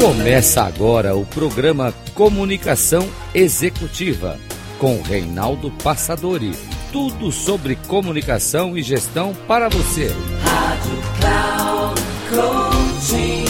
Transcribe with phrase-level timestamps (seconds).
[0.00, 3.02] Começa agora o programa Comunicação
[3.34, 4.38] Executiva
[4.78, 6.52] com Reinaldo Passadori.
[6.92, 10.06] Tudo sobre comunicação e gestão para você.
[10.40, 12.00] Rádio Cloud
[12.30, 13.44] Coaching.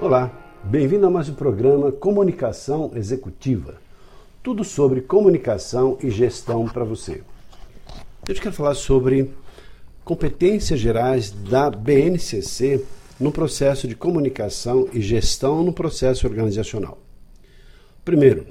[0.00, 0.28] Olá,
[0.64, 3.76] bem-vindo a mais um programa Comunicação Executiva.
[4.42, 7.22] Tudo sobre comunicação e gestão para você.
[8.28, 9.32] Eu quero falar sobre
[10.04, 12.84] competências gerais da BNCC
[13.20, 16.98] no processo de comunicação e gestão no processo organizacional.
[18.04, 18.46] Primeiro,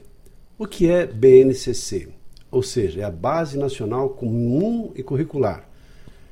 [0.57, 2.07] o que é BNCC?
[2.49, 5.67] Ou seja, é a Base Nacional Comum e Curricular.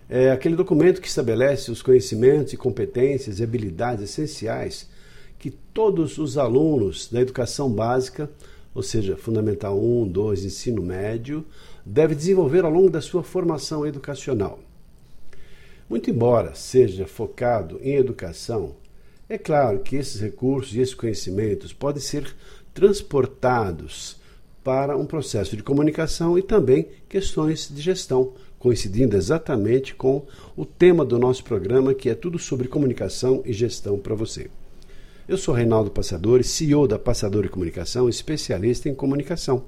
[0.09, 4.89] É aquele documento que estabelece os conhecimentos e competências e habilidades essenciais
[5.37, 8.29] que todos os alunos da educação básica,
[8.73, 11.45] ou seja, Fundamental 1, 2, ensino médio,
[11.85, 14.59] devem desenvolver ao longo da sua formação educacional.
[15.89, 18.75] Muito embora seja focado em educação,
[19.27, 22.35] é claro que esses recursos e esses conhecimentos podem ser
[22.75, 24.17] transportados
[24.63, 31.03] para um processo de comunicação e também questões de gestão, coincidindo exatamente com o tema
[31.03, 34.47] do nosso programa, que é tudo sobre comunicação e gestão para você.
[35.27, 39.65] Eu sou Reinaldo Passadori, CEO da Passadori Comunicação, especialista em comunicação.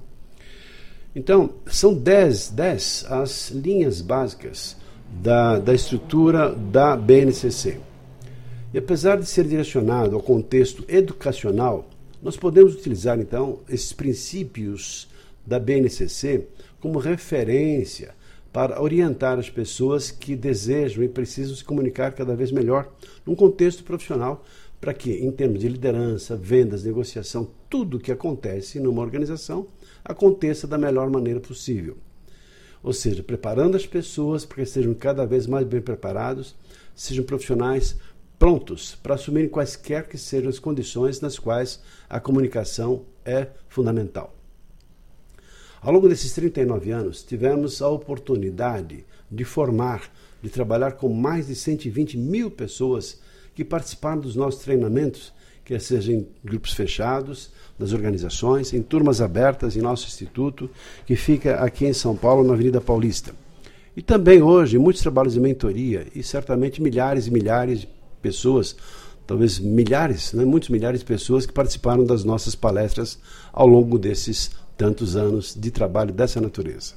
[1.16, 4.76] Então, são 10, 10 as linhas básicas
[5.20, 7.78] da, da estrutura da BNCC.
[8.72, 11.88] E apesar de ser direcionado ao contexto educacional,
[12.22, 15.08] nós podemos utilizar então esses princípios
[15.46, 16.46] da BNCC
[16.80, 18.14] como referência
[18.52, 22.90] para orientar as pessoas que desejam e precisam se comunicar cada vez melhor
[23.26, 24.44] num contexto profissional,
[24.80, 29.68] para que, em termos de liderança, vendas, negociação, tudo o que acontece numa organização
[30.04, 31.96] aconteça da melhor maneira possível.
[32.82, 36.54] Ou seja, preparando as pessoas para que sejam cada vez mais bem preparados,
[36.94, 37.96] sejam profissionais
[38.38, 44.34] prontos para assumirem quaisquer que sejam as condições nas quais a comunicação é fundamental.
[45.80, 50.10] Ao longo desses 39 anos, tivemos a oportunidade de formar,
[50.42, 53.20] de trabalhar com mais de 120 mil pessoas
[53.54, 55.32] que participaram dos nossos treinamentos,
[55.64, 60.70] quer sejam em grupos fechados, das organizações, em turmas abertas em nosso instituto,
[61.06, 63.34] que fica aqui em São Paulo, na Avenida Paulista.
[63.96, 67.88] E também hoje, muitos trabalhos de mentoria e certamente milhares e milhares de
[68.22, 68.76] pessoas,
[69.26, 73.18] talvez milhares, né, muitos milhares de pessoas que participaram das nossas palestras
[73.52, 76.94] ao longo desses tantos anos de trabalho dessa natureza.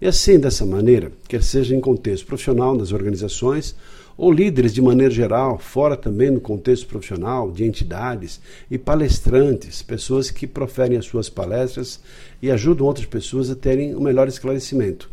[0.00, 3.74] E assim, dessa maneira, quer seja em contexto profissional, nas organizações,
[4.18, 10.28] ou líderes de maneira geral, fora também no contexto profissional, de entidades e palestrantes, pessoas
[10.28, 12.00] que proferem as suas palestras
[12.42, 15.08] e ajudam outras pessoas a terem o um melhor esclarecimento.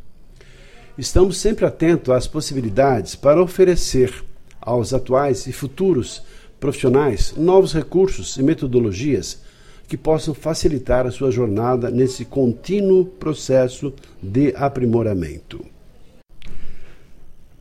[0.98, 4.12] Estamos sempre atentos às possibilidades para oferecer
[4.60, 6.24] aos atuais e futuros
[6.60, 9.40] profissionais novos recursos e metodologias
[9.88, 13.94] que possam facilitar a sua jornada nesse contínuo processo
[14.24, 15.75] de aprimoramento.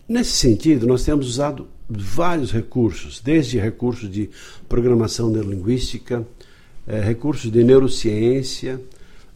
[0.07, 4.29] Nesse sentido, nós temos usado vários recursos, desde recursos de
[4.69, 6.27] programação neurolinguística,
[6.87, 8.79] eh, recursos de neurociência,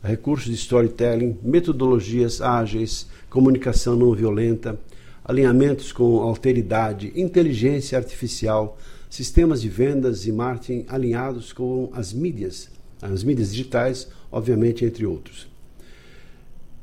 [0.04, 4.78] recursos de storytelling, metodologias ágeis, comunicação não violenta,
[5.24, 8.76] alinhamentos com alteridade, inteligência artificial,
[9.08, 12.68] sistemas de vendas e marketing alinhados com as mídias,
[13.00, 15.48] as mídias digitais, obviamente, entre outros.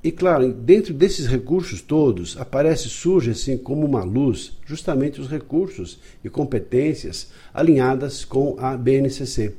[0.05, 5.97] E claro, dentro desses recursos todos, aparece, surge assim como uma luz, justamente os recursos
[6.23, 9.55] e competências alinhadas com a BNCC.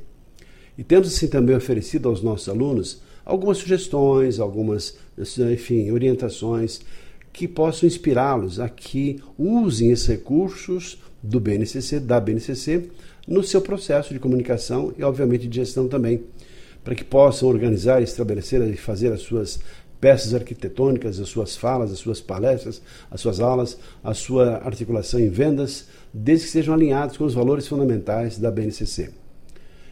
[0.77, 4.97] E temos assim também oferecido aos nossos alunos algumas sugestões, algumas,
[5.51, 6.79] enfim, orientações
[7.33, 12.89] que possam inspirá-los a que usem esses recursos do BNCC, da BNCC,
[13.27, 16.23] no seu processo de comunicação e, obviamente, de gestão também,
[16.85, 19.59] para que possam organizar, estabelecer e fazer as suas
[19.99, 25.29] peças arquitetônicas, as suas falas, as suas palestras, as suas aulas, a sua articulação em
[25.29, 29.11] vendas, desde que sejam alinhados com os valores fundamentais da BNCC.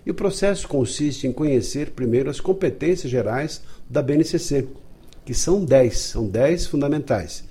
[0.06, 4.68] E o processo consiste em conhecer primeiro as competências gerais da BNCC,
[5.26, 7.44] que são 10, são 10 fundamentais,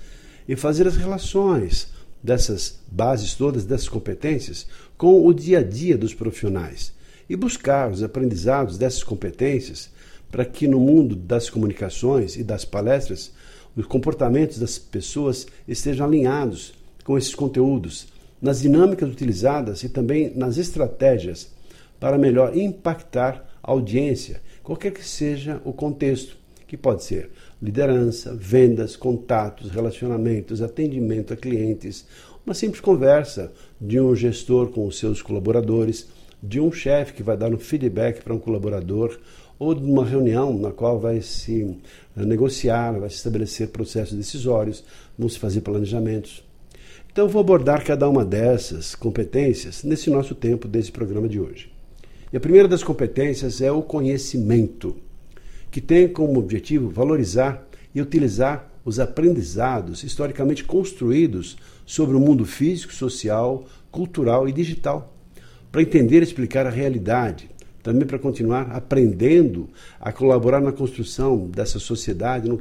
[0.47, 1.89] e fazer as relações
[2.23, 4.67] dessas bases todas, dessas competências,
[4.97, 6.95] com o dia a dia dos profissionais
[7.29, 9.89] e buscar os aprendizados dessas competências
[10.35, 13.31] para que no mundo das comunicações e das palestras
[13.73, 16.73] os comportamentos das pessoas estejam alinhados
[17.05, 18.07] com esses conteúdos,
[18.41, 21.49] nas dinâmicas utilizadas e também nas estratégias
[22.01, 26.35] para melhor impactar a audiência, qualquer que seja o contexto,
[26.67, 27.29] que pode ser
[27.61, 32.05] liderança, vendas, contatos, relacionamentos, atendimento a clientes,
[32.45, 36.09] Uma simples conversa de um gestor com os seus colaboradores,
[36.43, 39.17] de um chefe que vai dar um feedback para um colaborador,
[39.57, 41.77] ou de uma reunião na qual vai se
[42.15, 44.83] negociar, vai se estabelecer processos decisórios,
[45.17, 46.43] vão se fazer planejamentos.
[47.11, 51.71] Então, vou abordar cada uma dessas competências nesse nosso tempo desse programa de hoje.
[52.33, 54.97] E a primeira das competências é o conhecimento,
[55.71, 62.93] que tem como objetivo valorizar e utilizar os aprendizados historicamente construídos sobre o mundo físico,
[62.93, 65.15] social, cultural e digital,
[65.71, 67.49] para entender e explicar a realidade,
[67.85, 69.69] também para continuar aprendendo
[70.01, 72.59] a colaborar na construção dessa sociedade, no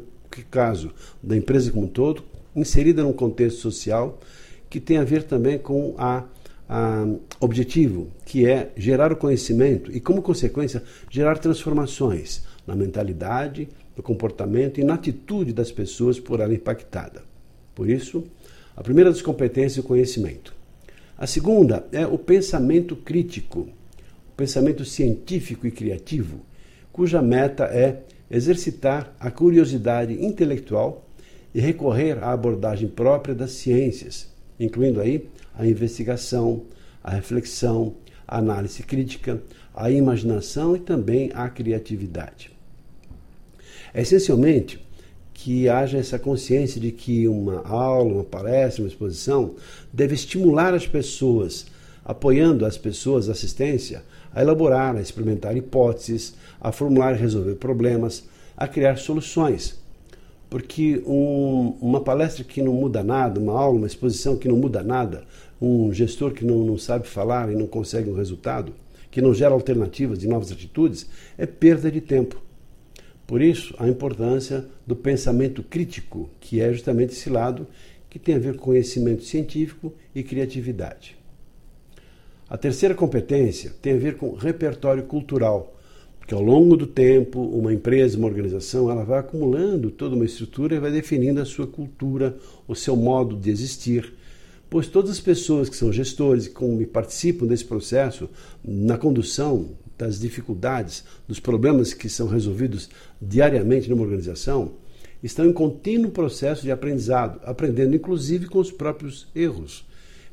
[0.50, 0.92] caso
[1.22, 2.22] da empresa como um todo,
[2.54, 4.20] inserida num contexto social
[4.68, 6.24] que tem a ver também com a,
[6.68, 7.06] a
[7.40, 14.78] objetivo, que é gerar o conhecimento e, como consequência, gerar transformações na mentalidade, no comportamento
[14.78, 17.22] e na atitude das pessoas por ela impactada.
[17.74, 18.24] Por isso,
[18.76, 20.54] a primeira das competências é o conhecimento.
[21.16, 23.70] A segunda é o pensamento crítico,
[24.36, 26.40] pensamento científico e criativo,
[26.92, 31.08] cuja meta é exercitar a curiosidade intelectual
[31.54, 34.28] e recorrer à abordagem própria das ciências,
[34.58, 36.64] incluindo aí a investigação,
[37.02, 37.94] a reflexão,
[38.26, 39.40] a análise crítica,
[39.74, 42.50] a imaginação e também a criatividade.
[43.92, 44.84] É essencialmente
[45.32, 49.54] que haja essa consciência de que uma aula, uma palestra, uma exposição
[49.92, 51.66] deve estimular as pessoas,
[52.04, 54.02] apoiando as pessoas, assistência,
[54.34, 58.24] a elaborar, a experimentar hipóteses, a formular e resolver problemas,
[58.56, 59.78] a criar soluções.
[60.50, 64.82] Porque um, uma palestra que não muda nada, uma aula, uma exposição que não muda
[64.82, 65.24] nada,
[65.60, 68.72] um gestor que não, não sabe falar e não consegue um resultado,
[69.10, 71.06] que não gera alternativas de novas atitudes,
[71.38, 72.42] é perda de tempo.
[73.26, 77.66] Por isso, a importância do pensamento crítico, que é justamente esse lado
[78.10, 81.16] que tem a ver com conhecimento científico e criatividade.
[82.54, 85.76] A terceira competência tem a ver com repertório cultural,
[86.20, 90.76] porque ao longo do tempo, uma empresa, uma organização, ela vai acumulando toda uma estrutura
[90.76, 92.36] e vai definindo a sua cultura,
[92.68, 94.14] o seu modo de existir,
[94.70, 96.48] pois todas as pessoas que são gestores
[96.80, 98.30] e participam desse processo
[98.64, 102.88] na condução das dificuldades, dos problemas que são resolvidos
[103.20, 104.74] diariamente numa organização,
[105.20, 109.84] estão em contínuo processo de aprendizado, aprendendo inclusive com os próprios erros,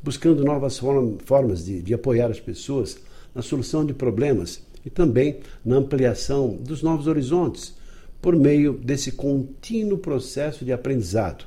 [0.01, 2.97] buscando novas formas de, de apoiar as pessoas
[3.33, 7.75] na solução de problemas e também na ampliação dos novos horizontes,
[8.21, 11.45] por meio desse contínuo processo de aprendizado.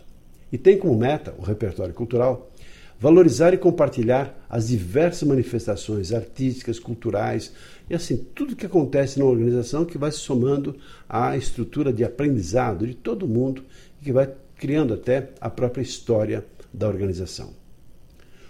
[0.53, 2.51] E tem como meta o repertório cultural
[2.99, 7.53] valorizar e compartilhar as diversas manifestações artísticas, culturais
[7.91, 10.77] e assim tudo que acontece na organização que vai se somando
[11.09, 13.65] à estrutura de aprendizado de todo mundo
[14.01, 17.64] e que vai criando até a própria história da organização.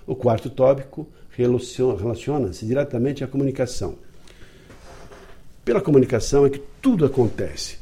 [0.07, 3.97] O quarto tópico relaciona-se diretamente à comunicação.
[5.65, 7.79] Pela comunicação é que tudo acontece,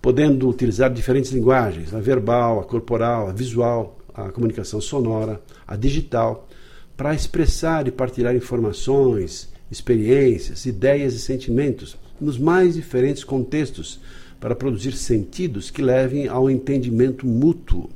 [0.00, 6.48] podendo utilizar diferentes linguagens, a verbal, a corporal, a visual, a comunicação sonora, a digital,
[6.96, 14.00] para expressar e partilhar informações, experiências, ideias e sentimentos nos mais diferentes contextos,
[14.40, 17.88] para produzir sentidos que levem ao entendimento mútuo.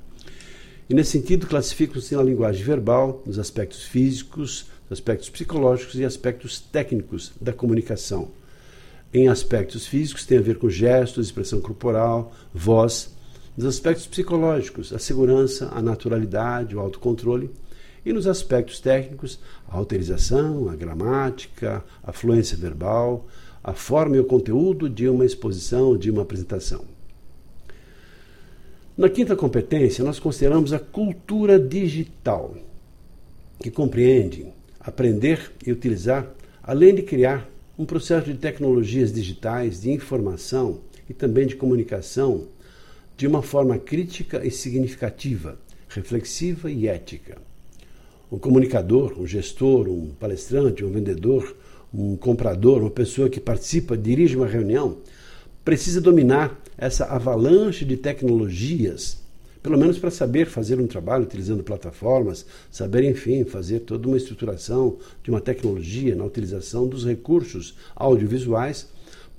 [0.88, 7.32] E nesse sentido, classificam-se na linguagem verbal, nos aspectos físicos, aspectos psicológicos e aspectos técnicos
[7.40, 8.28] da comunicação.
[9.12, 13.16] Em aspectos físicos, tem a ver com gestos, expressão corporal, voz,
[13.56, 17.50] nos aspectos psicológicos, a segurança, a naturalidade, o autocontrole.
[18.04, 23.26] E nos aspectos técnicos, a autorização, a gramática, a fluência verbal,
[23.64, 26.95] a forma e o conteúdo de uma exposição, de uma apresentação.
[28.96, 32.56] Na quinta competência, nós consideramos a cultura digital,
[33.60, 34.46] que compreende
[34.80, 36.26] aprender e utilizar,
[36.62, 37.46] além de criar
[37.78, 42.48] um processo de tecnologias digitais de informação e também de comunicação
[43.18, 45.58] de uma forma crítica e significativa,
[45.90, 47.36] reflexiva e ética.
[48.32, 51.54] Um comunicador, um gestor, um palestrante, um vendedor,
[51.92, 54.96] um comprador, uma pessoa que participa, dirige uma reunião,
[55.66, 59.20] precisa dominar essa avalanche de tecnologias,
[59.60, 64.96] pelo menos para saber fazer um trabalho utilizando plataformas, saber, enfim, fazer toda uma estruturação
[65.24, 68.88] de uma tecnologia na utilização dos recursos audiovisuais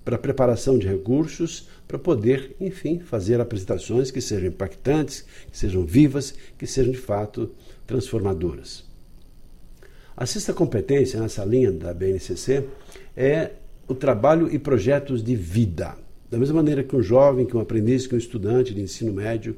[0.04, 6.34] para preparação de recursos, para poder, enfim, fazer apresentações que sejam impactantes, que sejam vivas,
[6.58, 7.52] que sejam de fato
[7.86, 8.84] transformadoras.
[10.16, 12.66] A sexta competência nessa linha da BNCC
[13.16, 13.52] é
[13.88, 15.96] o trabalho e projetos de vida.
[16.30, 19.56] Da mesma maneira que um jovem, que um aprendiz, que um estudante de ensino médio,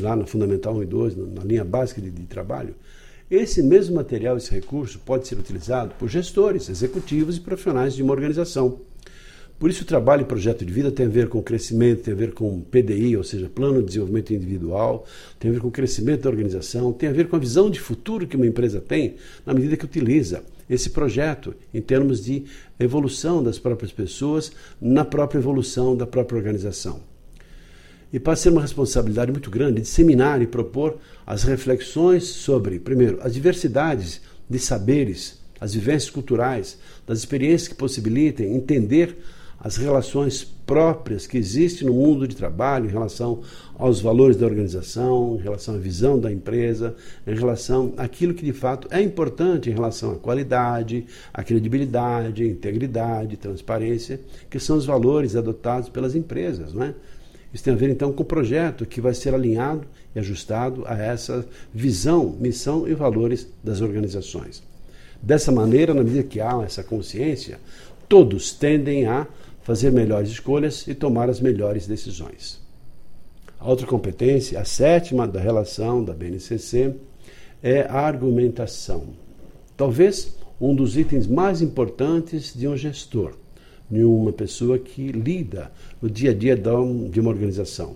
[0.00, 2.74] lá no Fundamental 1 e 2, na linha básica de, de trabalho,
[3.30, 8.12] Esse mesmo material, esse recurso, pode ser utilizado por gestores, executivos e profissionais de uma
[8.12, 8.80] organização.
[9.58, 12.16] Por isso, o trabalho e projeto de vida tem a ver com crescimento, tem a
[12.16, 15.04] ver com PDI, ou seja, Plano de Desenvolvimento Individual,
[15.38, 17.78] tem a ver com o crescimento da organização, tem a ver com a visão de
[17.78, 22.44] futuro que uma empresa tem na medida que utiliza esse projeto em termos de
[22.78, 27.00] evolução das próprias pessoas, na própria evolução da própria organização.
[28.12, 30.96] E passa a ser uma responsabilidade muito grande disseminar e propor
[31.26, 38.54] as reflexões sobre, primeiro, as diversidades de saberes, as vivências culturais, das experiências que possibilitem
[38.54, 39.18] entender
[39.60, 43.40] as relações próprias que existem no mundo de trabalho em relação
[43.76, 46.94] aos valores da organização, em relação à visão da empresa,
[47.26, 53.36] em relação àquilo que de fato é importante em relação à qualidade, à credibilidade, integridade,
[53.36, 56.94] transparência, que são os valores adotados pelas empresas, não é?
[57.52, 60.98] Isso tem a ver então com o projeto que vai ser alinhado e ajustado a
[60.98, 64.62] essa visão, missão e valores das organizações.
[65.20, 67.58] Dessa maneira, na medida que há essa consciência,
[68.08, 69.26] todos tendem a
[69.68, 72.58] fazer melhores escolhas e tomar as melhores decisões.
[73.60, 76.94] A outra competência, a sétima da relação da BNCC,
[77.62, 79.08] é a argumentação.
[79.76, 83.34] Talvez um dos itens mais importantes de um gestor,
[83.90, 85.70] de uma pessoa que lida
[86.00, 87.94] no dia a dia de uma organização.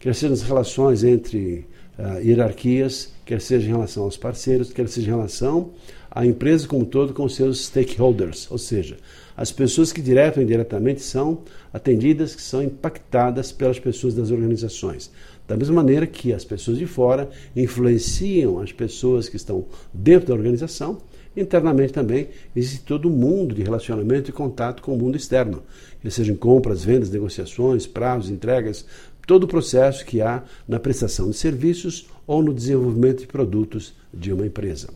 [0.00, 1.66] Quer seja nas relações entre
[1.98, 5.70] uh, hierarquias, quer seja em relação aos parceiros, quer seja em relação
[6.10, 8.96] à empresa como um todo com seus stakeholders, ou seja,
[9.36, 11.38] as pessoas que direto ou indiretamente são
[11.72, 15.10] atendidas, que são impactadas pelas pessoas das organizações.
[15.48, 20.34] Da mesma maneira que as pessoas de fora influenciam as pessoas que estão dentro da
[20.34, 20.98] organização,
[21.36, 25.62] internamente também existe todo um mundo de relacionamento e contato com o mundo externo,
[26.00, 28.84] que sejam compras, vendas, negociações, prazos, entregas,
[29.26, 34.32] todo o processo que há na prestação de serviços ou no desenvolvimento de produtos de
[34.32, 34.90] uma empresa.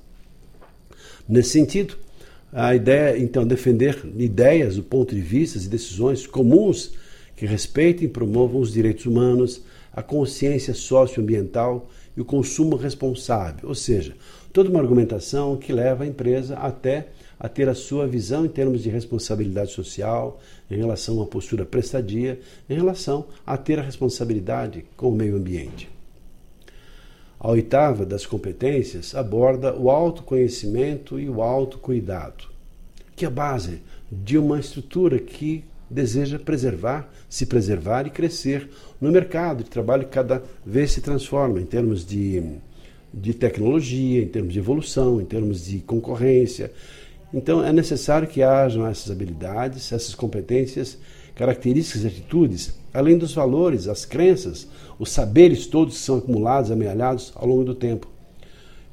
[1.28, 1.96] Nesse sentido,
[2.52, 6.92] a ideia, então, defender ideias do ponto de vista e decisões comuns
[7.34, 13.74] que respeitem e promovam os direitos humanos, a consciência socioambiental e o consumo responsável, ou
[13.74, 14.14] seja,
[14.52, 18.82] toda uma argumentação que leva a empresa até a ter a sua visão em termos
[18.82, 20.40] de responsabilidade social,
[20.70, 25.88] em relação à postura prestadia, em relação a ter a responsabilidade com o meio ambiente.
[27.38, 32.44] A oitava das competências aborda o autoconhecimento e o autocuidado,
[33.14, 38.68] que é a base de uma estrutura que deseja preservar, se preservar e crescer
[39.00, 42.42] no mercado de trabalho que cada vez se transforma em termos de,
[43.12, 46.72] de tecnologia, em termos de evolução, em termos de concorrência.
[47.34, 50.98] Então é necessário que hajam essas habilidades, essas competências,
[51.34, 54.68] características e atitudes, além dos valores, as crenças,
[54.98, 58.08] os saberes todos que são acumulados, amealhados ao longo do tempo.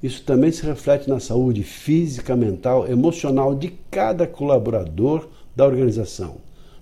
[0.02, 6.38] Isso também se reflete na saúde física, mental, emocional de cada colaborador da organização,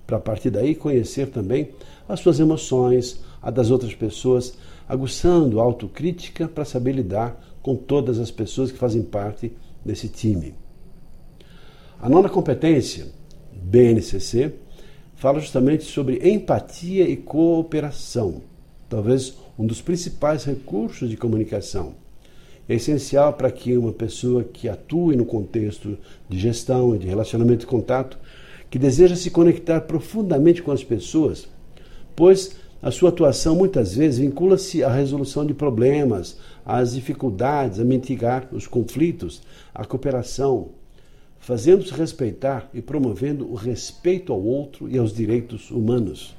[0.07, 1.69] para a partir daí conhecer também
[2.09, 4.57] as suas emoções, a das outras pessoas,
[4.89, 9.51] aguçando a autocrítica para saber lidar com todas as pessoas que fazem parte
[9.85, 10.55] desse time.
[12.01, 13.05] A nona competência,
[13.53, 14.53] BNCC,
[15.15, 18.41] fala justamente sobre empatia e cooperação
[18.91, 21.95] talvez um dos principais recursos de comunicação.
[22.67, 27.63] É essencial para que uma pessoa que atue no contexto de gestão e de relacionamento
[27.63, 28.19] e contato,
[28.69, 31.47] que deseja se conectar profundamente com as pessoas,
[32.15, 38.49] pois a sua atuação muitas vezes vincula-se à resolução de problemas, às dificuldades, a mitigar
[38.51, 39.41] os conflitos,
[39.73, 40.69] à cooperação,
[41.41, 46.35] fazendo-se respeitar e promovendo o respeito ao outro e aos direitos humanos.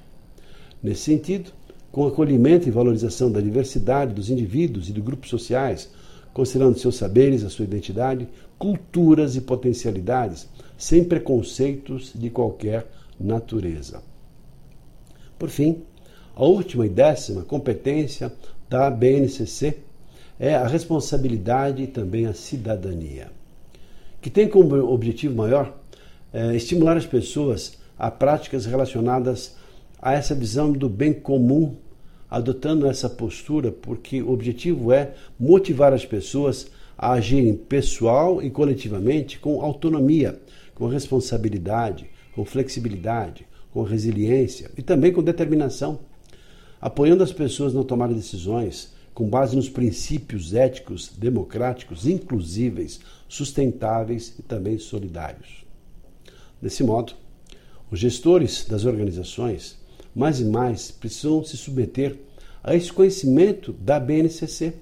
[0.83, 1.51] Nesse sentido,
[1.91, 5.91] com acolhimento e valorização da diversidade dos indivíduos e de grupos sociais,
[6.33, 8.27] considerando seus saberes, a sua identidade,
[8.59, 12.87] culturas e potencialidades, sem preconceitos de qualquer
[13.21, 14.03] natureza.
[15.39, 15.83] Por fim,
[16.35, 18.33] a última e décima competência
[18.71, 19.79] da BNCC
[20.39, 23.31] é a responsabilidade e também a cidadania,
[24.23, 25.77] que tem como objetivo maior
[26.33, 29.57] é, estimular as pessoas a práticas relacionadas
[30.01, 31.77] a essa visão do bem comum,
[32.31, 39.41] adotando essa postura, porque o objetivo é motivar as pessoas a agirem pessoal e coletivamente
[39.41, 40.41] com autonomia,
[40.75, 45.99] com responsabilidade, com flexibilidade, com resiliência e também com determinação,
[46.81, 54.35] apoiando as pessoas na tomada de decisões com base nos princípios éticos, democráticos, inclusíveis, sustentáveis
[54.39, 55.65] e também solidários.
[56.61, 57.15] Desse modo,
[57.91, 59.79] os gestores das organizações
[60.15, 62.19] mais e mais precisam se submeter
[62.63, 64.75] a esse conhecimento da BNCC,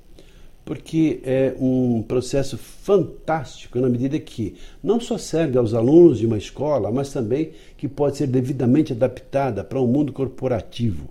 [0.65, 6.39] porque é um processo fantástico na medida que não só serve aos alunos de uma
[6.39, 11.09] escola, mas também que pode ser devidamente adaptada para o um mundo corporativo.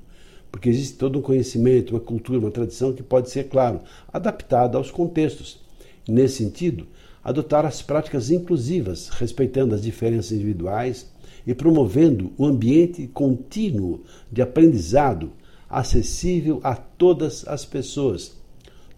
[0.52, 4.90] Porque existe todo um conhecimento, uma cultura, uma tradição que pode ser, claro, adaptada aos
[4.90, 5.60] contextos.
[6.08, 6.88] Nesse sentido,
[7.24, 11.08] adotar as práticas inclusivas, respeitando as diferenças individuais
[11.46, 14.02] e promovendo o um ambiente contínuo
[14.32, 15.32] de aprendizado
[15.70, 18.36] acessível a todas as pessoas,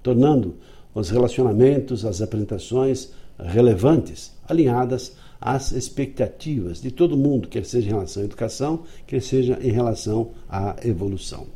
[0.01, 0.55] tornando
[0.93, 8.22] os relacionamentos, as apresentações relevantes, alinhadas às expectativas de todo mundo, quer seja em relação
[8.22, 11.48] à educação, quer seja em relação à evolução.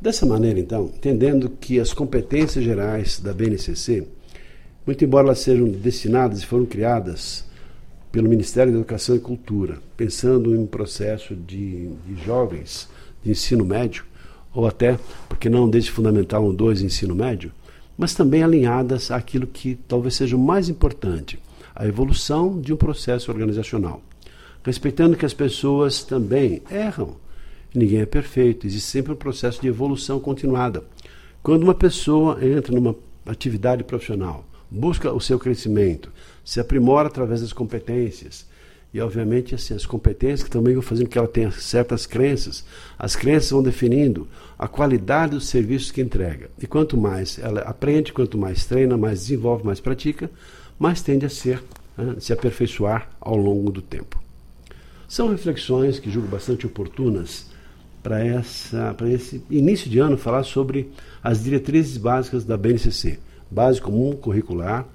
[0.00, 4.06] Dessa maneira, então, entendendo que as competências gerais da BNCC,
[4.84, 7.44] muito embora elas sejam destinadas e foram criadas
[8.10, 12.88] pelo Ministério da Educação e Cultura, pensando em um processo de, de jovens
[13.22, 14.04] de ensino médio,
[14.52, 17.52] ou até, porque não desde Fundamental 1, 2, ensino médio,
[17.96, 21.38] mas também alinhadas àquilo que talvez seja o mais importante,
[21.74, 24.02] a evolução de um processo organizacional.
[24.64, 27.16] Respeitando que as pessoas também erram.
[27.74, 30.84] Ninguém é perfeito, existe sempre um processo de evolução continuada.
[31.42, 32.94] Quando uma pessoa entra numa
[33.26, 36.12] atividade profissional, busca o seu crescimento,
[36.44, 38.46] se aprimora através das competências,
[38.94, 42.62] e, obviamente, assim, as competências que também vão fazendo que ela tenha certas crenças.
[42.98, 46.50] As crenças vão definindo a qualidade dos serviços que entrega.
[46.60, 50.30] E quanto mais ela aprende, quanto mais treina, mais desenvolve, mais pratica,
[50.78, 51.62] mais tende a ser,
[51.96, 54.22] né, se aperfeiçoar ao longo do tempo.
[55.08, 57.50] São reflexões que julgo bastante oportunas
[58.02, 60.90] para esse início de ano falar sobre
[61.22, 63.18] as diretrizes básicas da BNCC,
[63.50, 64.86] Base Comum Curricular,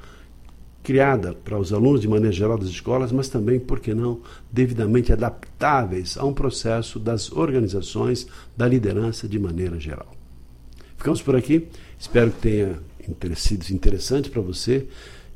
[0.87, 5.11] criada para os alunos de maneira geral das escolas, mas também, por que não, devidamente
[5.11, 8.25] adaptáveis a um processo das organizações,
[8.55, 10.09] da liderança de maneira geral.
[10.95, 11.67] Ficamos por aqui,
[11.99, 12.39] espero que
[13.19, 14.87] tenha sido interessante para você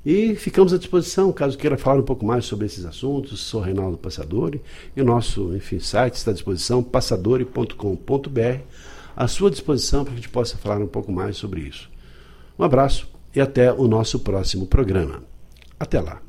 [0.06, 3.41] e ficamos à disposição, caso queira falar um pouco mais sobre esses assuntos.
[3.41, 4.62] Sou Reinaldo Passadori
[4.95, 8.62] e o nosso enfim, site está à disposição, passadori.com.br,
[9.17, 11.89] à sua disposição para que a gente possa falar um pouco mais sobre isso.
[12.58, 15.30] Um abraço e até o nosso próximo programa.
[15.82, 16.22] Até lá.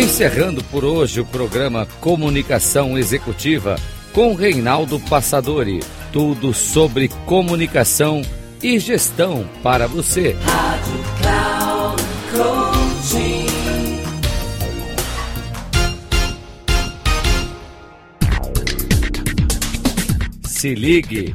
[0.00, 3.76] Encerrando por hoje o programa Comunicação Executiva
[4.14, 5.80] com Reinaldo Passadori.
[6.10, 8.22] Tudo sobre comunicação
[8.62, 10.34] e gestão para você.
[10.42, 12.02] Rádio Cloud.
[20.46, 21.34] Se ligue